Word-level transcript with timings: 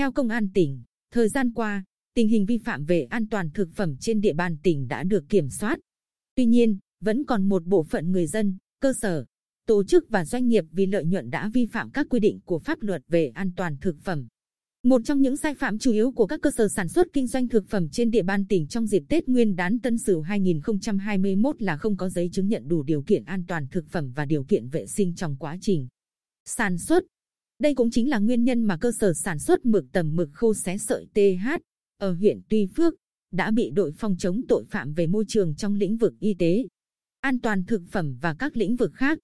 Theo 0.00 0.12
Công 0.12 0.28
an 0.28 0.48
tỉnh, 0.54 0.82
thời 1.12 1.28
gian 1.28 1.52
qua, 1.52 1.84
tình 2.14 2.28
hình 2.28 2.46
vi 2.46 2.58
phạm 2.58 2.84
về 2.84 3.02
an 3.10 3.26
toàn 3.28 3.50
thực 3.50 3.68
phẩm 3.74 3.96
trên 4.00 4.20
địa 4.20 4.32
bàn 4.32 4.56
tỉnh 4.62 4.88
đã 4.88 5.02
được 5.02 5.24
kiểm 5.28 5.48
soát. 5.48 5.78
Tuy 6.34 6.46
nhiên, 6.46 6.78
vẫn 7.00 7.24
còn 7.24 7.48
một 7.48 7.64
bộ 7.64 7.82
phận 7.82 8.12
người 8.12 8.26
dân, 8.26 8.56
cơ 8.80 8.92
sở, 9.00 9.24
tổ 9.66 9.84
chức 9.84 10.04
và 10.08 10.24
doanh 10.24 10.48
nghiệp 10.48 10.64
vì 10.70 10.86
lợi 10.86 11.04
nhuận 11.04 11.30
đã 11.30 11.50
vi 11.54 11.66
phạm 11.66 11.90
các 11.90 12.06
quy 12.10 12.20
định 12.20 12.40
của 12.44 12.58
pháp 12.58 12.82
luật 12.82 13.02
về 13.08 13.28
an 13.34 13.52
toàn 13.56 13.76
thực 13.80 13.96
phẩm. 14.00 14.28
Một 14.82 15.02
trong 15.04 15.20
những 15.20 15.36
sai 15.36 15.54
phạm 15.54 15.78
chủ 15.78 15.92
yếu 15.92 16.12
của 16.12 16.26
các 16.26 16.40
cơ 16.42 16.50
sở 16.56 16.68
sản 16.68 16.88
xuất 16.88 17.06
kinh 17.12 17.26
doanh 17.26 17.48
thực 17.48 17.68
phẩm 17.68 17.88
trên 17.92 18.10
địa 18.10 18.22
bàn 18.22 18.46
tỉnh 18.46 18.66
trong 18.66 18.86
dịp 18.86 19.02
Tết 19.08 19.28
Nguyên 19.28 19.56
đán 19.56 19.78
Tân 19.78 19.98
Sửu 19.98 20.20
2021 20.20 21.62
là 21.62 21.76
không 21.76 21.96
có 21.96 22.08
giấy 22.08 22.30
chứng 22.32 22.48
nhận 22.48 22.68
đủ 22.68 22.82
điều 22.82 23.02
kiện 23.02 23.24
an 23.24 23.44
toàn 23.48 23.66
thực 23.70 23.88
phẩm 23.88 24.12
và 24.14 24.24
điều 24.24 24.44
kiện 24.44 24.68
vệ 24.68 24.86
sinh 24.86 25.14
trong 25.14 25.36
quá 25.36 25.56
trình 25.60 25.88
sản 26.44 26.78
xuất. 26.78 27.04
Đây 27.60 27.74
cũng 27.74 27.90
chính 27.90 28.10
là 28.10 28.18
nguyên 28.18 28.44
nhân 28.44 28.64
mà 28.64 28.76
cơ 28.76 28.92
sở 28.92 29.12
sản 29.14 29.38
xuất 29.38 29.66
mực 29.66 29.84
tầm 29.92 30.16
mực 30.16 30.28
khô 30.32 30.54
xé 30.54 30.78
sợi 30.78 31.06
TH 31.14 31.48
ở 31.98 32.12
huyện 32.12 32.40
Tuy 32.48 32.66
Phước 32.76 32.94
đã 33.32 33.50
bị 33.50 33.70
đội 33.70 33.92
phòng 33.92 34.16
chống 34.18 34.40
tội 34.48 34.64
phạm 34.64 34.92
về 34.94 35.06
môi 35.06 35.24
trường 35.28 35.54
trong 35.54 35.74
lĩnh 35.74 35.96
vực 35.96 36.14
y 36.20 36.34
tế, 36.34 36.64
an 37.20 37.38
toàn 37.38 37.64
thực 37.64 37.82
phẩm 37.90 38.16
và 38.20 38.34
các 38.34 38.56
lĩnh 38.56 38.76
vực 38.76 38.90
khác. 38.94 39.18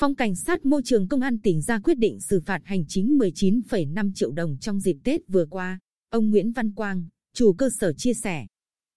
Phòng 0.00 0.14
Cảnh 0.14 0.36
sát 0.36 0.66
Môi 0.66 0.82
trường 0.84 1.08
Công 1.08 1.20
an 1.20 1.38
tỉnh 1.38 1.60
ra 1.60 1.78
quyết 1.78 1.98
định 1.98 2.20
xử 2.20 2.40
phạt 2.40 2.60
hành 2.64 2.84
chính 2.88 3.18
19,5 3.18 4.12
triệu 4.14 4.30
đồng 4.30 4.56
trong 4.60 4.80
dịp 4.80 4.96
Tết 5.04 5.20
vừa 5.28 5.46
qua. 5.46 5.78
Ông 6.10 6.30
Nguyễn 6.30 6.52
Văn 6.52 6.74
Quang, 6.74 7.04
chủ 7.34 7.52
cơ 7.52 7.68
sở 7.80 7.92
chia 7.92 8.14
sẻ. 8.14 8.46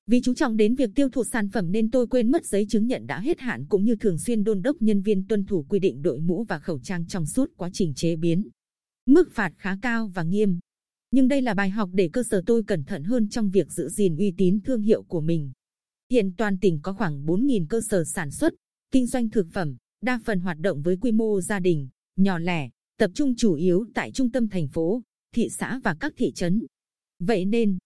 Vì 0.08 0.22
chú 0.22 0.34
trọng 0.34 0.58
đến 0.58 0.76
việc 0.76 0.90
tiêu 0.96 1.10
thụ 1.10 1.24
sản 1.24 1.50
phẩm 1.50 1.72
nên 1.72 1.92
tôi 1.92 2.08
quên 2.08 2.32
mất 2.32 2.46
giấy 2.46 2.66
chứng 2.70 2.88
nhận 2.88 3.08
đã 3.08 3.20
hết 3.20 3.40
hạn 3.40 3.66
cũng 3.70 3.84
như 3.84 3.96
thường 3.96 4.18
xuyên 4.18 4.44
đôn 4.44 4.62
đốc 4.62 4.82
nhân 4.82 5.02
viên 5.02 5.28
tuân 5.28 5.46
thủ 5.46 5.66
quy 5.70 5.80
định 5.80 6.02
đội 6.02 6.20
mũ 6.20 6.44
và 6.44 6.60
khẩu 6.60 6.80
trang 6.80 7.08
trong 7.08 7.26
suốt 7.26 7.52
quá 7.58 7.70
trình 7.74 7.94
chế 7.94 8.16
biến. 8.16 8.50
Mức 9.10 9.32
phạt 9.32 9.54
khá 9.58 9.78
cao 9.82 10.12
và 10.14 10.24
nghiêm. 10.24 10.60
Nhưng 11.12 11.28
đây 11.28 11.42
là 11.42 11.54
bài 11.54 11.70
học 11.70 11.90
để 11.94 12.10
cơ 12.14 12.24
sở 12.24 12.42
tôi 12.46 12.64
cẩn 12.68 12.84
thận 12.84 13.04
hơn 13.04 13.30
trong 13.30 13.50
việc 13.50 13.72
giữ 13.72 13.90
gìn 13.90 14.18
uy 14.18 14.34
tín 14.38 14.60
thương 14.62 14.82
hiệu 14.82 15.04
của 15.04 15.22
mình. 15.22 15.52
Hiện 16.12 16.34
toàn 16.38 16.60
tỉnh 16.60 16.80
có 16.82 16.94
khoảng 16.94 17.26
4.000 17.26 17.66
cơ 17.70 17.82
sở 17.90 18.04
sản 18.04 18.32
xuất, 18.32 18.54
kinh 18.92 19.08
doanh 19.08 19.30
thực 19.30 19.48
phẩm, 19.54 19.78
đa 20.02 20.20
phần 20.26 20.40
hoạt 20.40 20.60
động 20.60 20.82
với 20.82 20.98
quy 20.98 21.12
mô 21.12 21.42
gia 21.42 21.60
đình, 21.60 21.90
nhỏ 22.16 22.38
lẻ, 22.38 22.70
tập 22.98 23.12
trung 23.14 23.36
chủ 23.36 23.54
yếu 23.54 23.86
tại 23.94 24.12
trung 24.12 24.32
tâm 24.32 24.48
thành 24.48 24.68
phố, 24.68 25.02
thị 25.36 25.50
xã 25.50 25.80
và 25.84 25.96
các 26.00 26.14
thị 26.18 26.32
trấn. 26.36 26.66
Vậy 27.20 27.46
nên, 27.46 27.78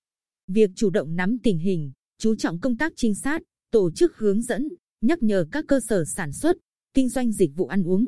việc 0.47 0.69
chủ 0.75 0.89
động 0.89 1.15
nắm 1.15 1.37
tình 1.43 1.59
hình, 1.59 1.91
chú 2.17 2.35
trọng 2.35 2.59
công 2.59 2.77
tác 2.77 2.93
trinh 2.95 3.15
sát, 3.15 3.41
tổ 3.71 3.91
chức 3.91 4.17
hướng 4.17 4.41
dẫn, 4.41 4.67
nhắc 5.01 5.23
nhở 5.23 5.45
các 5.51 5.65
cơ 5.67 5.79
sở 5.79 6.05
sản 6.05 6.33
xuất, 6.33 6.57
kinh 6.93 7.09
doanh 7.09 7.31
dịch 7.31 7.51
vụ 7.55 7.67
ăn 7.67 7.83
uống. 7.83 8.05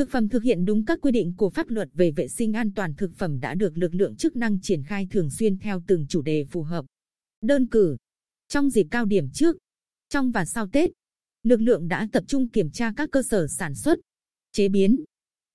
Thực 0.00 0.10
phẩm 0.10 0.28
thực 0.28 0.42
hiện 0.42 0.64
đúng 0.64 0.84
các 0.84 0.98
quy 1.02 1.12
định 1.12 1.34
của 1.36 1.50
pháp 1.50 1.68
luật 1.68 1.88
về 1.94 2.10
vệ 2.10 2.28
sinh 2.28 2.52
an 2.52 2.72
toàn 2.74 2.94
thực 2.94 3.14
phẩm 3.14 3.40
đã 3.40 3.54
được 3.54 3.78
lực 3.78 3.94
lượng 3.94 4.16
chức 4.16 4.36
năng 4.36 4.60
triển 4.60 4.84
khai 4.84 5.08
thường 5.10 5.30
xuyên 5.30 5.58
theo 5.58 5.82
từng 5.86 6.06
chủ 6.08 6.22
đề 6.22 6.44
phù 6.44 6.62
hợp. 6.62 6.84
Đơn 7.40 7.66
cử, 7.66 7.96
trong 8.48 8.70
dịp 8.70 8.86
cao 8.90 9.04
điểm 9.04 9.30
trước, 9.34 9.56
trong 10.08 10.30
và 10.30 10.44
sau 10.44 10.68
Tết, 10.72 10.90
lực 11.42 11.60
lượng 11.60 11.88
đã 11.88 12.08
tập 12.12 12.24
trung 12.26 12.48
kiểm 12.48 12.70
tra 12.70 12.92
các 12.96 13.08
cơ 13.12 13.22
sở 13.22 13.46
sản 13.48 13.74
xuất, 13.74 13.98
chế 14.52 14.68
biến, 14.68 15.04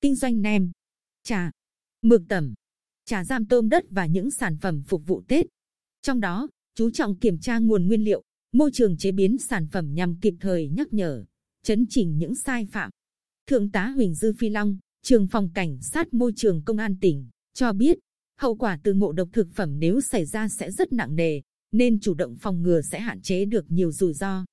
kinh 0.02 0.16
doanh 0.16 0.42
nem, 0.42 0.72
trà, 1.24 1.52
mực 2.02 2.22
tẩm, 2.30 2.54
trà 3.06 3.24
giam 3.24 3.46
tôm 3.46 3.70
đất 3.70 3.84
và 3.90 4.06
những 4.06 4.32
sản 4.32 4.58
phẩm 4.62 4.84
phục 4.88 5.08
vụ 5.08 5.24
Tết. 5.28 5.46
Trong 6.02 6.20
đó, 6.20 6.48
chú 6.76 6.92
trọng 6.92 7.20
kiểm 7.20 7.40
tra 7.40 7.60
nguồn 7.60 7.88
nguyên 7.88 8.04
liệu, 8.04 8.24
môi 8.52 8.72
trường 8.74 8.98
chế 8.98 9.12
biến 9.12 9.38
sản 9.38 9.68
phẩm 9.72 9.94
nhằm 9.94 10.20
kịp 10.20 10.34
thời 10.40 10.70
nhắc 10.70 10.94
nhở, 10.94 11.26
chấn 11.64 11.86
chỉnh 11.90 12.18
những 12.18 12.36
sai 12.36 12.66
phạm. 12.72 12.92
Thượng 13.50 13.70
tá 13.70 13.88
Huỳnh 13.88 14.14
Dư 14.14 14.34
Phi 14.34 14.50
Long, 14.50 14.78
trường 15.04 15.28
phòng 15.28 15.50
cảnh 15.54 15.78
sát 15.82 16.14
môi 16.14 16.32
trường 16.36 16.62
công 16.62 16.78
an 16.78 16.96
tỉnh, 17.02 17.28
cho 17.54 17.74
biết, 17.74 17.98
hậu 18.38 18.56
quả 18.56 18.80
từ 18.84 18.94
ngộ 18.94 19.12
độc 19.12 19.30
thực 19.34 19.48
phẩm 19.54 19.80
nếu 19.80 20.02
xảy 20.02 20.26
ra 20.26 20.48
sẽ 20.48 20.72
rất 20.72 20.94
nặng 20.94 21.16
nề, 21.16 21.42
nên 21.72 22.00
chủ 22.00 22.14
động 22.14 22.36
phòng 22.38 22.62
ngừa 22.62 22.82
sẽ 22.82 23.00
hạn 23.00 23.22
chế 23.22 23.46
được 23.46 23.66
nhiều 23.72 23.92
rủi 23.92 24.14
ro. 24.14 24.46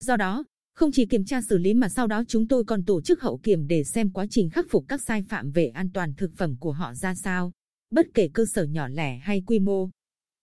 Do 0.00 0.16
đó, 0.16 0.44
không 0.74 0.92
chỉ 0.92 1.06
kiểm 1.06 1.24
tra 1.24 1.42
xử 1.42 1.58
lý 1.58 1.74
mà 1.74 1.88
sau 1.88 2.06
đó 2.06 2.24
chúng 2.28 2.48
tôi 2.48 2.64
còn 2.64 2.84
tổ 2.84 3.00
chức 3.00 3.20
hậu 3.20 3.38
kiểm 3.38 3.66
để 3.66 3.84
xem 3.84 4.10
quá 4.10 4.26
trình 4.30 4.50
khắc 4.50 4.66
phục 4.70 4.84
các 4.88 5.02
sai 5.02 5.22
phạm 5.22 5.50
về 5.50 5.66
an 5.66 5.90
toàn 5.94 6.14
thực 6.14 6.30
phẩm 6.36 6.56
của 6.56 6.72
họ 6.72 6.94
ra 6.94 7.14
sao, 7.14 7.52
bất 7.90 8.06
kể 8.14 8.28
cơ 8.34 8.44
sở 8.46 8.64
nhỏ 8.64 8.88
lẻ 8.88 9.18
hay 9.18 9.42
quy 9.46 9.58
mô. 9.58 9.90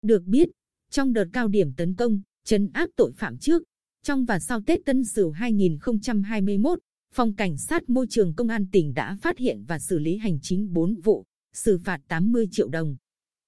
Được 0.02 0.22
biết, 0.24 0.48
trong 0.90 1.12
đợt 1.12 1.26
cao 1.32 1.48
điểm 1.48 1.72
tấn 1.72 1.94
công, 1.94 2.20
chấn 2.44 2.70
áp 2.72 2.90
tội 2.96 3.12
phạm 3.12 3.38
trước, 3.38 3.62
trong 4.02 4.24
và 4.24 4.38
sau 4.38 4.60
Tết 4.66 4.80
Tân 4.84 5.04
Sửu 5.04 5.30
2021, 5.30 6.78
Phòng 7.14 7.34
Cảnh 7.34 7.56
sát 7.56 7.88
Môi 7.88 8.06
trường 8.10 8.34
Công 8.34 8.48
an 8.48 8.66
tỉnh 8.72 8.94
đã 8.94 9.16
phát 9.22 9.38
hiện 9.38 9.64
và 9.68 9.78
xử 9.78 9.98
lý 9.98 10.16
hành 10.16 10.38
chính 10.42 10.72
4 10.72 10.94
vụ, 10.94 11.24
xử 11.54 11.78
phạt 11.78 12.00
80 12.08 12.48
triệu 12.50 12.68
đồng. 12.68 12.96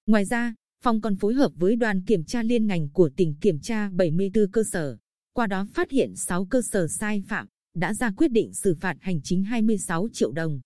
Ngoài 0.05 0.25
ra, 0.25 0.55
Phòng 0.83 1.01
còn 1.01 1.15
phối 1.15 1.33
hợp 1.33 1.51
với 1.55 1.75
đoàn 1.75 2.01
kiểm 2.01 2.23
tra 2.23 2.43
liên 2.43 2.67
ngành 2.67 2.89
của 2.89 3.09
tỉnh 3.15 3.35
kiểm 3.41 3.59
tra 3.59 3.89
74 3.89 4.51
cơ 4.51 4.63
sở, 4.63 4.97
qua 5.33 5.47
đó 5.47 5.67
phát 5.73 5.91
hiện 5.91 6.15
6 6.15 6.45
cơ 6.45 6.61
sở 6.61 6.87
sai 6.87 7.23
phạm, 7.27 7.47
đã 7.75 7.93
ra 7.93 8.11
quyết 8.17 8.27
định 8.27 8.53
xử 8.53 8.75
phạt 8.75 8.97
hành 9.01 9.21
chính 9.21 9.43
26 9.43 10.07
triệu 10.13 10.31
đồng. 10.31 10.61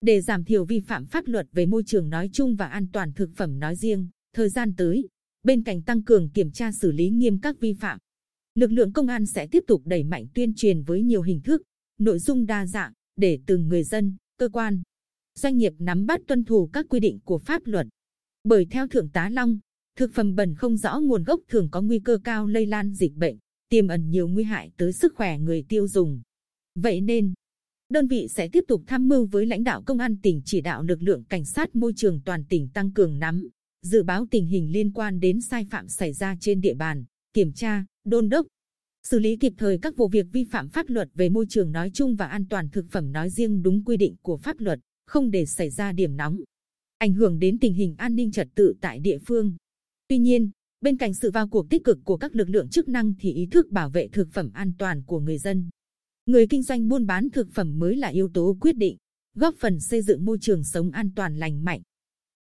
Để 0.00 0.20
giảm 0.20 0.44
thiểu 0.44 0.64
vi 0.64 0.80
phạm 0.80 1.06
pháp 1.06 1.26
luật 1.26 1.46
về 1.52 1.66
môi 1.66 1.82
trường 1.86 2.08
nói 2.08 2.30
chung 2.32 2.56
và 2.56 2.66
an 2.66 2.86
toàn 2.92 3.12
thực 3.12 3.30
phẩm 3.36 3.58
nói 3.58 3.76
riêng, 3.76 4.08
thời 4.34 4.48
gian 4.48 4.74
tới, 4.76 5.08
bên 5.42 5.62
cạnh 5.62 5.82
tăng 5.82 6.02
cường 6.02 6.30
kiểm 6.30 6.50
tra 6.50 6.72
xử 6.72 6.92
lý 6.92 7.10
nghiêm 7.10 7.40
các 7.40 7.60
vi 7.60 7.72
phạm, 7.72 7.98
lực 8.54 8.72
lượng 8.72 8.92
công 8.92 9.06
an 9.06 9.26
sẽ 9.26 9.46
tiếp 9.46 9.64
tục 9.66 9.82
đẩy 9.84 10.04
mạnh 10.04 10.26
tuyên 10.34 10.54
truyền 10.56 10.82
với 10.82 11.02
nhiều 11.02 11.22
hình 11.22 11.40
thức, 11.40 11.62
nội 11.98 12.18
dung 12.18 12.46
đa 12.46 12.66
dạng 12.66 12.92
để 13.16 13.38
từng 13.46 13.68
người 13.68 13.84
dân, 13.84 14.16
cơ 14.38 14.48
quan, 14.48 14.82
doanh 15.34 15.56
nghiệp 15.56 15.72
nắm 15.78 16.06
bắt 16.06 16.20
tuân 16.26 16.44
thủ 16.44 16.70
các 16.72 16.86
quy 16.88 17.00
định 17.00 17.18
của 17.24 17.38
pháp 17.38 17.62
luật. 17.66 17.86
Bởi 18.44 18.66
theo 18.70 18.88
Thượng 18.88 19.08
tá 19.08 19.28
Long, 19.28 19.58
thực 19.96 20.14
phẩm 20.14 20.34
bẩn 20.34 20.54
không 20.54 20.76
rõ 20.76 21.00
nguồn 21.00 21.24
gốc 21.24 21.40
thường 21.48 21.68
có 21.70 21.82
nguy 21.82 21.98
cơ 21.98 22.18
cao 22.24 22.46
lây 22.46 22.66
lan 22.66 22.94
dịch 22.94 23.14
bệnh, 23.14 23.38
tiềm 23.68 23.88
ẩn 23.88 24.10
nhiều 24.10 24.28
nguy 24.28 24.44
hại 24.44 24.70
tới 24.76 24.92
sức 24.92 25.14
khỏe 25.16 25.38
người 25.38 25.64
tiêu 25.68 25.88
dùng. 25.88 26.22
Vậy 26.74 27.00
nên, 27.00 27.34
đơn 27.88 28.06
vị 28.08 28.26
sẽ 28.28 28.48
tiếp 28.48 28.64
tục 28.68 28.82
tham 28.86 29.08
mưu 29.08 29.26
với 29.26 29.46
lãnh 29.46 29.64
đạo 29.64 29.82
công 29.82 29.98
an 29.98 30.16
tỉnh 30.22 30.42
chỉ 30.44 30.60
đạo 30.60 30.82
lực 30.82 31.02
lượng 31.02 31.24
cảnh 31.24 31.44
sát 31.44 31.76
môi 31.76 31.92
trường 31.96 32.20
toàn 32.24 32.44
tỉnh 32.44 32.68
tăng 32.68 32.92
cường 32.92 33.18
nắm, 33.18 33.48
dự 33.82 34.02
báo 34.02 34.26
tình 34.30 34.46
hình 34.46 34.72
liên 34.72 34.92
quan 34.92 35.20
đến 35.20 35.40
sai 35.40 35.64
phạm 35.70 35.88
xảy 35.88 36.12
ra 36.12 36.36
trên 36.40 36.60
địa 36.60 36.74
bàn, 36.74 37.04
kiểm 37.32 37.52
tra, 37.52 37.84
đôn 38.04 38.28
đốc, 38.28 38.46
xử 39.10 39.18
lý 39.18 39.36
kịp 39.36 39.52
thời 39.58 39.78
các 39.78 39.96
vụ 39.96 40.08
việc 40.08 40.26
vi 40.32 40.44
phạm 40.44 40.68
pháp 40.68 40.88
luật 40.88 41.08
về 41.14 41.28
môi 41.28 41.46
trường 41.48 41.72
nói 41.72 41.90
chung 41.94 42.16
và 42.16 42.26
an 42.26 42.44
toàn 42.50 42.68
thực 42.68 42.86
phẩm 42.90 43.12
nói 43.12 43.30
riêng 43.30 43.62
đúng 43.62 43.84
quy 43.84 43.96
định 43.96 44.16
của 44.22 44.36
pháp 44.36 44.60
luật, 44.60 44.78
không 45.06 45.30
để 45.30 45.46
xảy 45.46 45.70
ra 45.70 45.92
điểm 45.92 46.16
nóng, 46.16 46.40
ảnh 46.98 47.14
hưởng 47.14 47.38
đến 47.38 47.58
tình 47.58 47.74
hình 47.74 47.94
an 47.98 48.14
ninh 48.14 48.30
trật 48.32 48.48
tự 48.54 48.74
tại 48.80 49.00
địa 49.00 49.18
phương. 49.26 49.56
Tuy 50.08 50.18
nhiên, 50.18 50.50
bên 50.80 50.96
cạnh 50.96 51.14
sự 51.14 51.30
vào 51.30 51.48
cuộc 51.48 51.70
tích 51.70 51.84
cực 51.84 51.98
của 52.04 52.16
các 52.16 52.36
lực 52.36 52.48
lượng 52.48 52.68
chức 52.68 52.88
năng 52.88 53.14
thì 53.18 53.32
ý 53.32 53.46
thức 53.46 53.70
bảo 53.70 53.90
vệ 53.90 54.08
thực 54.08 54.28
phẩm 54.32 54.50
an 54.54 54.72
toàn 54.78 55.02
của 55.06 55.20
người 55.20 55.38
dân, 55.38 55.70
người 56.26 56.46
kinh 56.46 56.62
doanh 56.62 56.88
buôn 56.88 57.06
bán 57.06 57.30
thực 57.30 57.48
phẩm 57.50 57.78
mới 57.78 57.96
là 57.96 58.08
yếu 58.08 58.28
tố 58.34 58.56
quyết 58.60 58.76
định, 58.76 58.96
góp 59.34 59.54
phần 59.58 59.80
xây 59.80 60.02
dựng 60.02 60.24
môi 60.24 60.38
trường 60.40 60.64
sống 60.64 60.90
an 60.90 61.10
toàn 61.16 61.36
lành 61.36 61.64
mạnh. 61.64 61.82